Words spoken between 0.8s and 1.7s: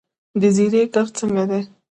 کښت څنګه دی؟